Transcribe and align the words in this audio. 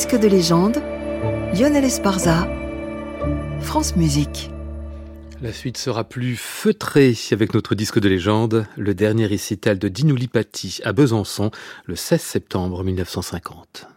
Disque 0.00 0.18
de 0.18 0.28
légende, 0.28 0.78
Lionel 1.52 1.84
Esparza, 1.84 2.48
France 3.60 3.96
Musique. 3.96 4.50
La 5.42 5.52
suite 5.52 5.76
sera 5.76 6.04
plus 6.04 6.36
feutrée 6.36 7.14
avec 7.32 7.52
notre 7.52 7.74
disque 7.74 8.00
de 8.00 8.08
légende, 8.08 8.64
le 8.78 8.94
dernier 8.94 9.26
récital 9.26 9.78
de 9.78 9.88
Dino 9.88 10.14
Lipati 10.14 10.80
à 10.84 10.94
Besançon 10.94 11.50
le 11.84 11.96
16 11.96 12.18
septembre 12.18 12.82
1950. 12.82 13.88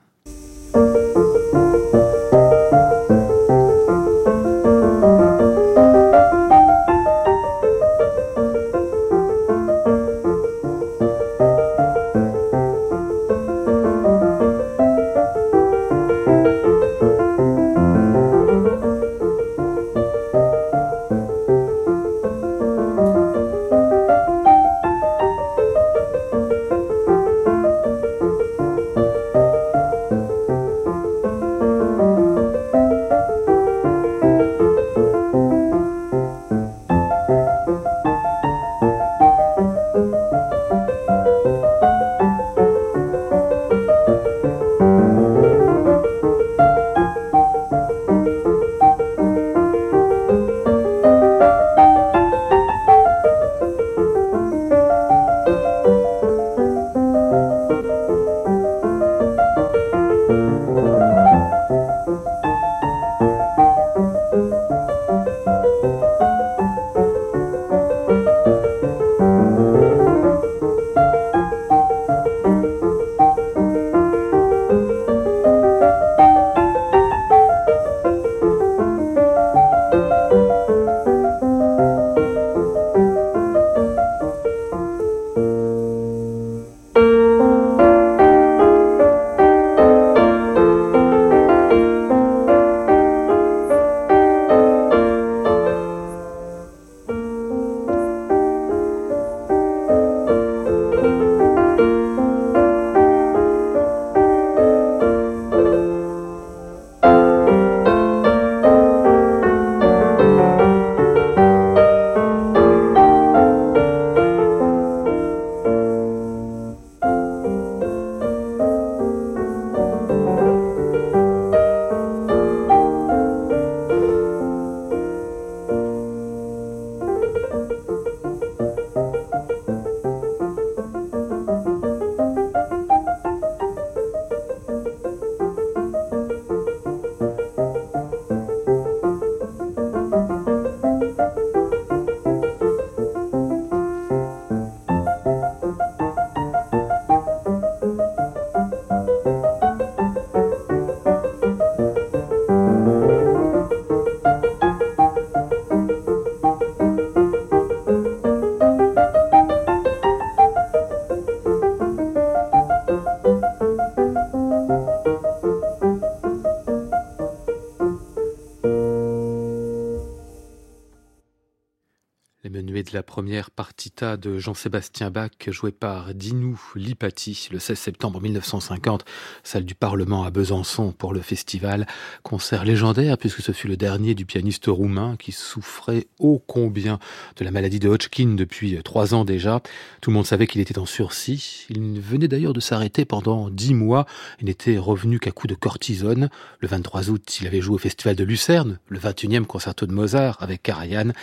La 172.46 173.04
première 173.04 173.52
partita 173.52 174.18
de 174.18 174.38
Jean-Sébastien 174.38 175.10
Bach 175.10 175.32
jouée 175.48 175.72
par 175.72 176.14
Dinou 176.14 176.60
Lipati 176.76 177.48
le 177.54 177.58
16 177.58 177.80
septembre 177.80 178.20
1950, 178.20 179.06
salle 179.44 179.64
du 179.64 179.76
Parlement 179.76 180.26
à 180.26 180.30
Besançon 180.30 180.92
pour 180.92 181.14
le 181.14 181.22
festival. 181.22 181.88
Concert 182.22 182.66
légendaire 182.66 183.18
puisque 183.18 183.42
ce 183.42 183.54
fut 183.54 183.70
le 183.70 183.78
dernier 183.78 184.14
du 184.14 184.26
pianiste 184.26 184.66
roumain 184.68 185.16
qui 185.18 185.32
souffrait 185.32 186.08
ô 186.20 186.44
combien 186.46 187.00
de 187.38 187.46
la 187.46 187.52
maladie 187.52 187.80
de 187.80 187.88
Hodgkin 187.88 188.36
depuis 188.36 188.78
trois 188.84 189.14
ans 189.14 189.24
déjà. 189.24 189.62
Tout 190.02 190.10
le 190.10 190.16
monde 190.16 190.26
savait 190.26 190.46
qu'il 190.46 190.60
était 190.60 190.80
en 190.80 190.86
sursis. 190.86 191.66
Il 191.70 192.02
venait 192.02 192.28
d'ailleurs 192.28 192.54
de 192.54 192.60
s'arrêter 192.60 193.06
pendant 193.06 193.50
dix 193.52 193.74
mois 193.74 194.06
et 194.40 194.44
n'était 194.44 194.78
revenu 194.78 195.18
qu'à 195.18 195.32
coup 195.32 195.48
de 195.48 195.56
cortisone. 195.56 196.30
Le 196.60 196.68
23 196.68 197.10
août, 197.10 197.38
il 197.40 197.48
avait 197.48 197.62
joué 197.62 197.76
au 197.76 197.80
festival 197.80 198.18
de 198.18 198.26
Lucerne, 198.26 198.80
le 198.90 199.00
21e 199.00 199.46
concerto 199.46 199.86
de 199.86 199.94
Mozart 199.94 200.36
avec 200.42 200.62
Karajan, 200.62 201.14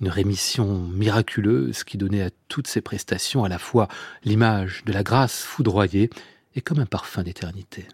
une 0.00 0.08
rémission 0.08 0.67
miraculeuse 0.74 1.84
qui 1.84 1.98
donnait 1.98 2.22
à 2.22 2.30
toutes 2.48 2.66
ces 2.66 2.80
prestations 2.80 3.44
à 3.44 3.48
la 3.48 3.58
fois 3.58 3.88
l'image 4.24 4.82
de 4.84 4.92
la 4.92 5.02
grâce 5.02 5.42
foudroyée 5.42 6.10
et 6.54 6.60
comme 6.60 6.78
un 6.78 6.86
parfum 6.86 7.22
d'éternité. 7.22 7.86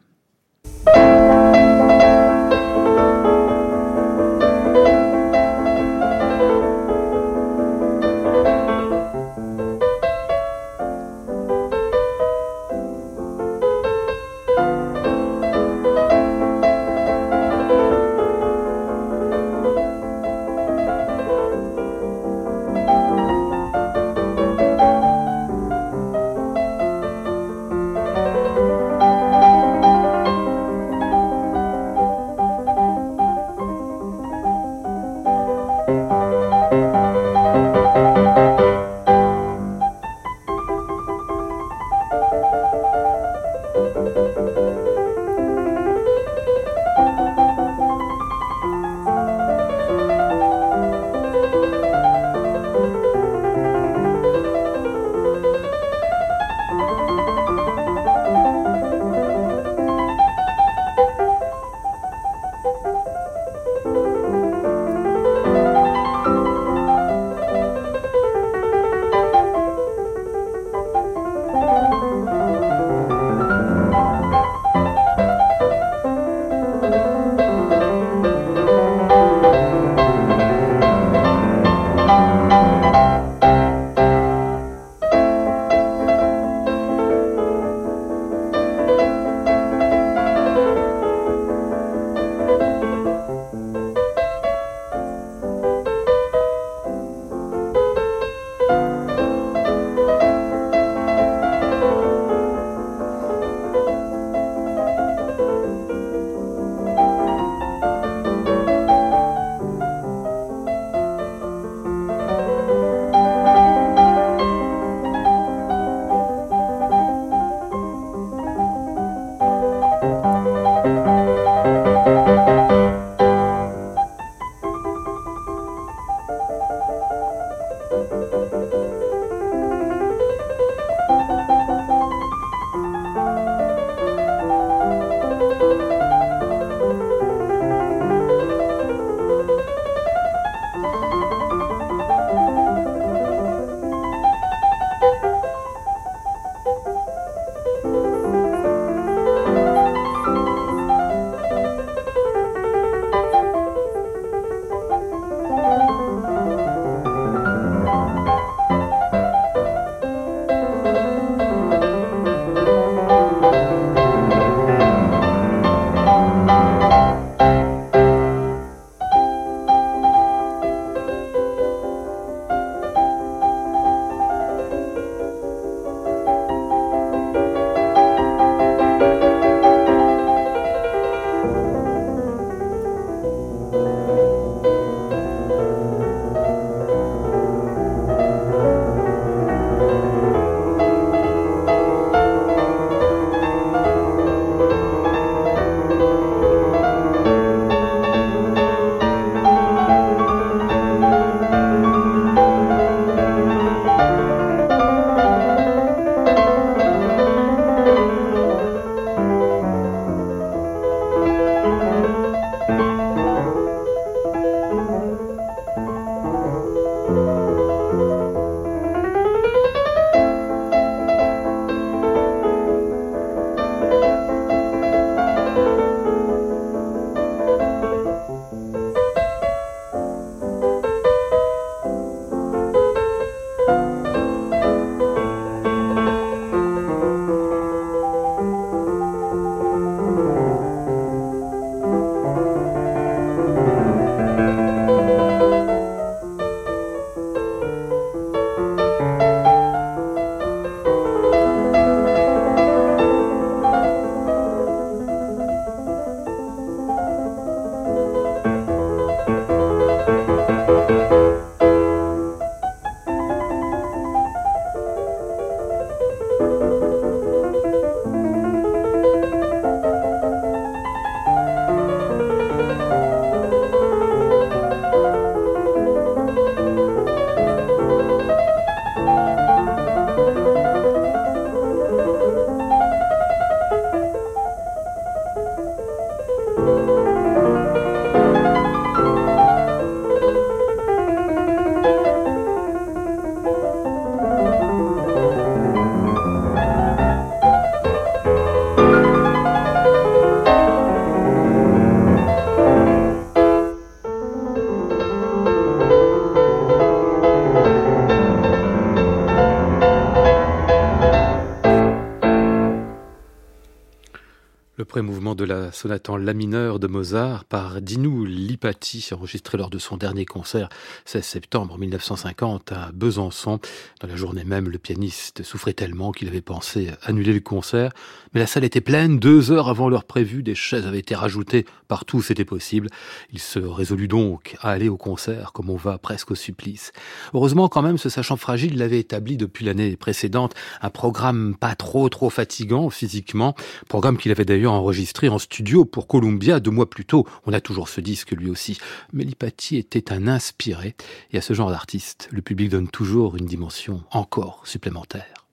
Mouvement 315.02 315.34
de 315.34 315.44
la 315.44 315.72
sonate 315.72 316.08
en 316.08 316.16
la 316.16 316.34
mineur 316.34 316.78
de 316.78 316.86
Mozart 316.86 317.44
par 317.44 317.80
Dinu 317.80 318.26
Lipati, 318.26 319.08
enregistré 319.12 319.58
lors 319.58 319.70
de 319.70 319.78
son 319.78 319.96
dernier 319.96 320.24
concert 320.24 320.68
16 321.04 321.24
septembre 321.24 321.78
1950 321.78 322.72
à 322.72 322.90
Besançon. 322.92 323.58
Dans 324.00 324.08
la 324.08 324.16
journée 324.16 324.44
même, 324.44 324.68
le 324.68 324.78
pianiste 324.78 325.42
souffrait 325.42 325.72
tellement 325.72 326.12
qu'il 326.12 326.28
avait 326.28 326.40
pensé 326.40 326.90
annuler 327.02 327.32
le 327.32 327.40
concert, 327.40 327.92
mais 328.32 328.40
la 328.40 328.46
salle 328.46 328.64
était 328.64 328.80
pleine, 328.80 329.18
deux 329.18 329.50
heures 329.50 329.68
avant 329.68 329.88
l'heure 329.88 330.04
prévue, 330.04 330.42
des 330.42 330.54
chaises 330.54 330.86
avaient 330.86 330.98
été 330.98 331.14
rajoutées 331.14 331.66
partout 331.88 332.18
où 332.18 332.22
c'était 332.22 332.44
possible. 332.44 332.88
Il 333.32 333.38
se 333.38 333.58
résolut 333.58 334.08
donc 334.08 334.56
à 334.60 334.70
aller 334.70 334.88
au 334.88 334.96
concert, 334.96 335.52
comme 335.52 335.70
on 335.70 335.76
va 335.76 335.98
presque 335.98 336.30
au 336.30 336.34
supplice. 336.34 336.92
Heureusement 337.32 337.68
quand 337.68 337.82
même, 337.82 337.98
ce 337.98 338.08
sachant 338.08 338.36
fragile, 338.36 338.78
l'avait 338.78 339.00
établi 339.00 339.36
depuis 339.36 339.64
l'année 339.64 339.96
précédente 339.96 340.54
un 340.82 340.90
programme 340.90 341.56
pas 341.58 341.74
trop 341.74 342.08
trop 342.08 342.30
fatigant 342.30 342.90
physiquement, 342.90 343.54
programme 343.88 344.16
qu'il 344.16 344.30
avait 344.30 344.44
d'ailleurs 344.44 344.72
enregistré 344.84 345.30
en 345.30 345.38
studio 345.38 345.86
pour 345.86 346.06
Columbia 346.06 346.60
deux 346.60 346.70
mois 346.70 346.90
plus 346.90 347.06
tôt. 347.06 347.26
On 347.46 347.54
a 347.54 347.60
toujours 347.60 347.88
ce 347.88 348.02
disque 348.02 348.32
lui 348.32 348.50
aussi. 348.50 348.78
Mais 349.14 349.24
Lipati 349.24 349.78
était 349.78 350.12
un 350.12 350.28
inspiré, 350.28 350.94
et 351.32 351.38
à 351.38 351.40
ce 351.40 351.54
genre 351.54 351.70
d'artiste, 351.70 352.28
le 352.30 352.42
public 352.42 352.68
donne 352.68 352.88
toujours 352.88 353.36
une 353.36 353.46
dimension 353.46 354.02
encore 354.10 354.60
supplémentaire. 354.64 355.46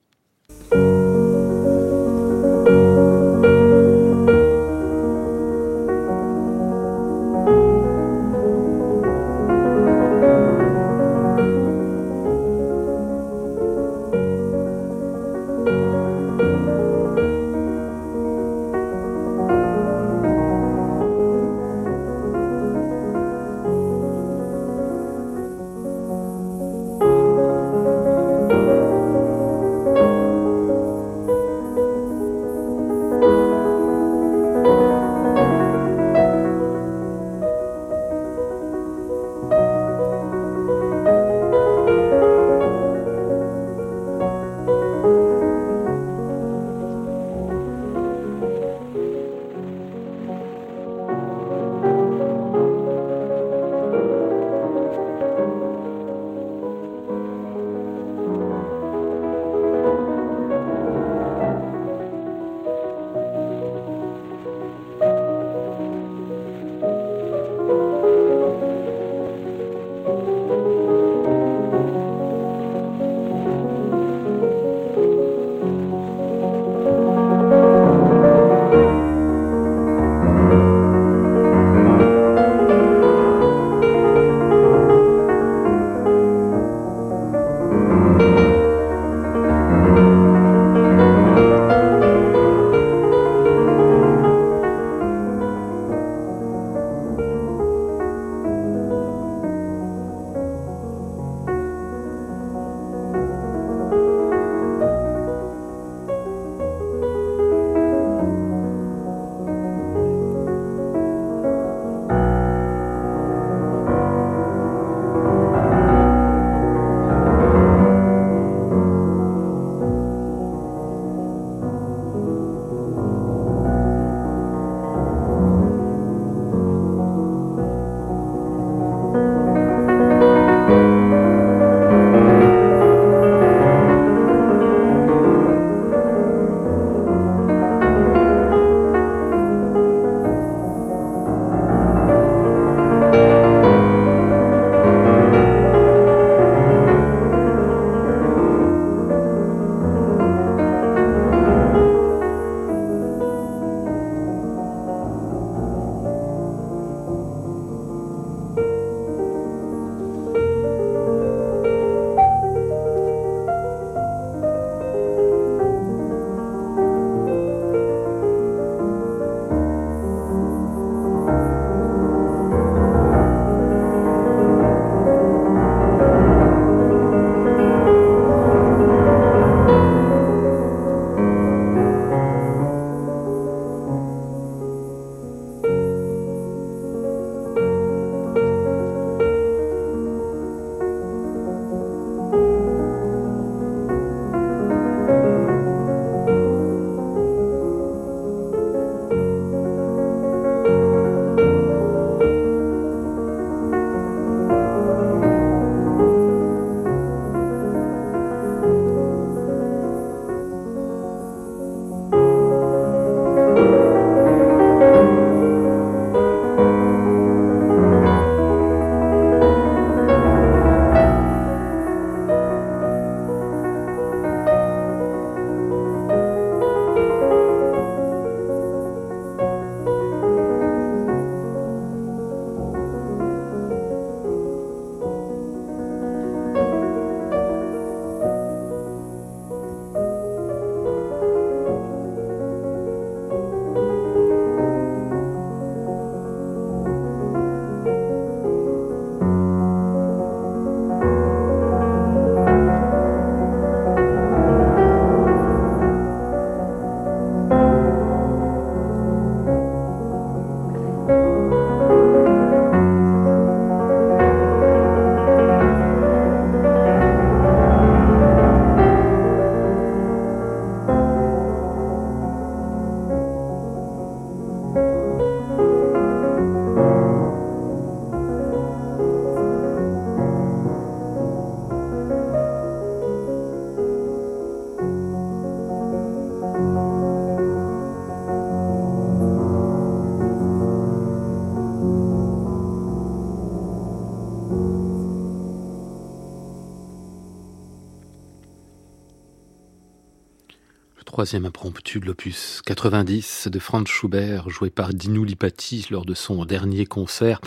Troisième 301.22 301.46
impromptu 301.46 302.00
de 302.00 302.06
l'opus 302.06 302.62
90 302.66 303.46
de 303.46 303.58
Franz 303.60 303.88
Schubert, 303.88 304.50
joué 304.50 304.70
par 304.70 304.92
Dinu 304.92 305.24
Lipati 305.24 305.86
lors 305.88 306.04
de 306.04 306.14
son 306.14 306.44
dernier 306.44 306.84
concert, 306.84 307.40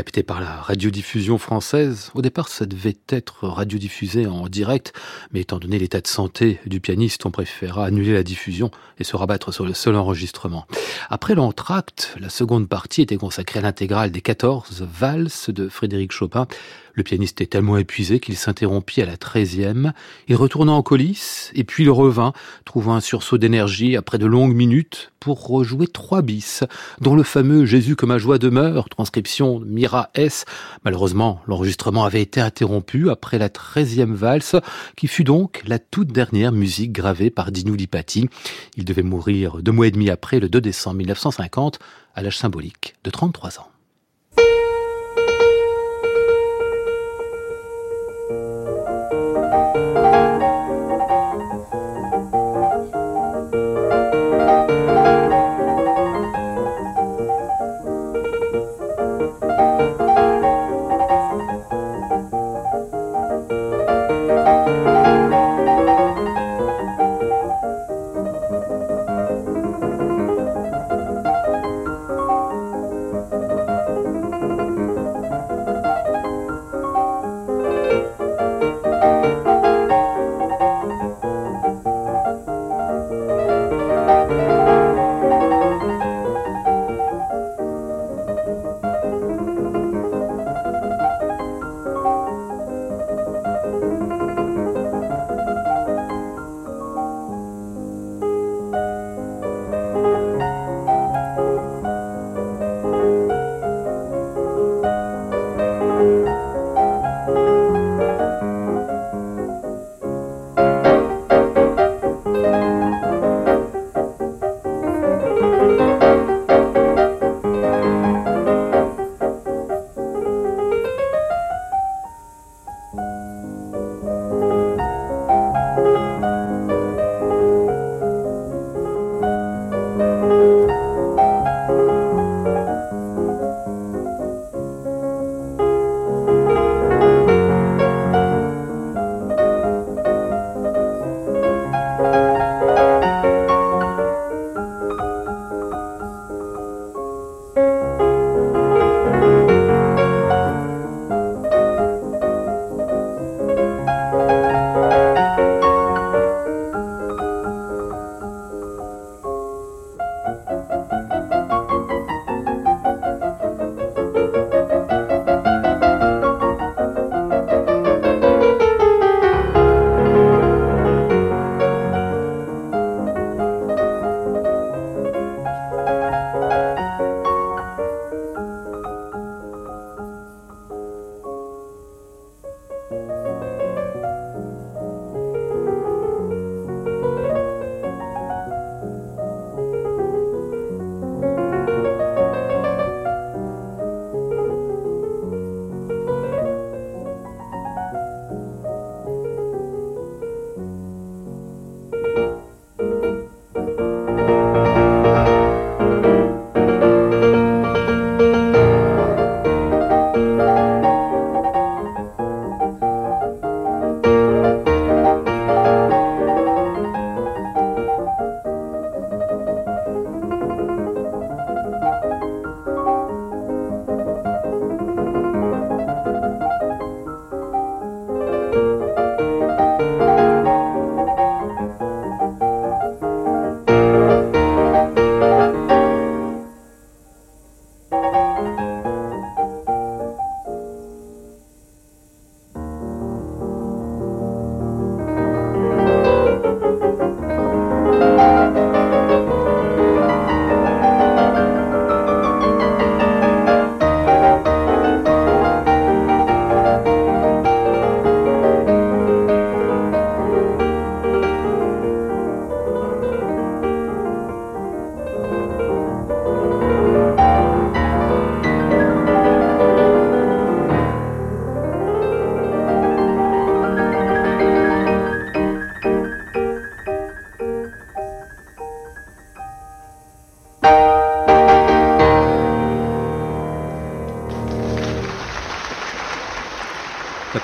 capté 0.00 0.22
par 0.22 0.40
la 0.40 0.62
radiodiffusion 0.62 1.36
française. 1.36 2.10
Au 2.14 2.22
départ, 2.22 2.48
ça 2.48 2.64
devait 2.64 2.96
être 3.10 3.46
radiodiffusé 3.46 4.26
en 4.26 4.48
direct, 4.48 4.94
mais 5.30 5.42
étant 5.42 5.58
donné 5.58 5.78
l'état 5.78 6.00
de 6.00 6.06
santé 6.06 6.58
du 6.64 6.80
pianiste, 6.80 7.26
on 7.26 7.30
préféra 7.30 7.84
annuler 7.84 8.14
la 8.14 8.22
diffusion 8.22 8.70
et 8.98 9.04
se 9.04 9.14
rabattre 9.14 9.52
sur 9.52 9.66
le 9.66 9.74
seul 9.74 9.96
enregistrement. 9.96 10.64
Après 11.10 11.34
l'entracte, 11.34 12.16
la 12.18 12.30
seconde 12.30 12.66
partie 12.66 13.02
était 13.02 13.18
consacrée 13.18 13.58
à 13.58 13.62
l'intégrale 13.62 14.10
des 14.10 14.22
14 14.22 14.88
valses 14.90 15.50
de 15.50 15.68
Frédéric 15.68 16.12
Chopin, 16.12 16.46
le 16.94 17.02
pianiste 17.02 17.40
est 17.40 17.46
tellement 17.46 17.76
épuisé 17.76 18.20
qu'il 18.20 18.36
s'interrompit 18.36 19.02
à 19.02 19.06
la 19.06 19.16
treizième. 19.16 19.92
Il 20.28 20.36
retourna 20.36 20.72
en 20.72 20.82
coulisse, 20.82 21.50
et 21.54 21.64
puis 21.64 21.84
il 21.84 21.90
revint, 21.90 22.32
trouvant 22.64 22.94
un 22.94 23.00
sursaut 23.00 23.38
d'énergie 23.38 23.96
après 23.96 24.18
de 24.18 24.26
longues 24.26 24.54
minutes 24.54 25.09
pour 25.20 25.46
rejouer 25.46 25.86
trois 25.86 26.22
bis, 26.22 26.64
dont 27.00 27.14
le 27.14 27.22
fameux 27.22 27.66
Jésus 27.66 27.94
que 27.94 28.06
ma 28.06 28.18
joie 28.18 28.38
demeure, 28.38 28.88
transcription 28.88 29.60
Mira 29.60 30.10
S. 30.14 30.46
Malheureusement, 30.84 31.42
l'enregistrement 31.46 32.04
avait 32.04 32.22
été 32.22 32.40
interrompu 32.40 33.10
après 33.10 33.38
la 33.38 33.50
treizième 33.50 34.14
valse, 34.14 34.56
qui 34.96 35.06
fut 35.06 35.24
donc 35.24 35.62
la 35.66 35.78
toute 35.78 36.08
dernière 36.08 36.52
musique 36.52 36.92
gravée 36.92 37.30
par 37.30 37.52
Dinu 37.52 37.76
Lipati. 37.76 38.28
Il 38.76 38.84
devait 38.84 39.02
mourir 39.02 39.62
deux 39.62 39.72
mois 39.72 39.86
et 39.86 39.90
demi 39.90 40.10
après, 40.10 40.40
le 40.40 40.48
2 40.48 40.60
décembre 40.60 40.96
1950, 40.96 41.78
à 42.14 42.22
l'âge 42.22 42.38
symbolique 42.38 42.94
de 43.04 43.10
33 43.10 43.60
ans. 43.60 43.69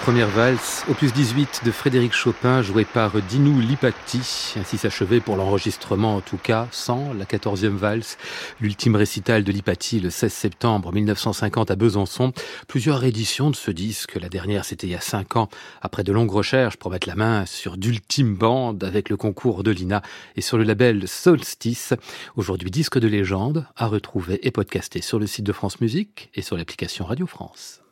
Première 0.07 0.29
valse, 0.29 0.85
opus 0.89 1.13
18 1.13 1.63
de 1.65 1.73
Frédéric 1.73 2.13
Chopin, 2.13 2.63
joué 2.63 2.85
par 2.85 3.21
Dinou 3.23 3.59
Lipati. 3.59 4.55
Ainsi 4.57 4.79
s'achevait 4.79 5.19
pour 5.19 5.35
l'enregistrement, 5.35 6.15
en 6.15 6.21
tout 6.21 6.37
cas, 6.37 6.69
sans 6.71 7.13
la 7.13 7.25
14e 7.25 7.75
valse, 7.75 8.17
l'ultime 8.61 8.95
récital 8.95 9.43
de 9.43 9.51
Lipati 9.51 9.99
le 9.99 10.11
16 10.11 10.33
septembre 10.33 10.93
1950 10.93 11.73
à 11.73 11.75
Besançon. 11.75 12.33
Plusieurs 12.69 13.03
éditions 13.03 13.51
de 13.51 13.57
ce 13.57 13.73
disque. 13.73 14.15
La 14.15 14.29
dernière, 14.29 14.65
c'était 14.65 14.87
il 14.87 14.91
y 14.91 14.95
a 14.95 15.01
cinq 15.01 15.35
ans, 15.35 15.49
après 15.83 16.05
de 16.05 16.13
longues 16.13 16.31
recherches 16.31 16.77
pour 16.77 16.93
mettre 16.93 17.09
la 17.09 17.17
main 17.17 17.45
sur 17.45 17.77
d'ultimes 17.77 18.37
bandes 18.37 18.85
avec 18.85 19.09
le 19.09 19.17
concours 19.17 19.65
de 19.65 19.73
l'INA 19.73 20.03
et 20.37 20.41
sur 20.41 20.57
le 20.57 20.63
label 20.63 21.09
Solstice. 21.09 21.95
Aujourd'hui, 22.37 22.71
disque 22.71 23.01
de 23.01 23.09
légende 23.09 23.67
à 23.75 23.89
retrouver 23.89 24.39
et 24.47 24.53
podcaster 24.53 25.03
sur 25.03 25.19
le 25.19 25.27
site 25.27 25.47
de 25.47 25.53
France 25.53 25.81
Musique 25.81 26.31
et 26.37 26.43
sur 26.43 26.57
l'application 26.57 27.07
Radio 27.07 27.27
France. 27.27 27.81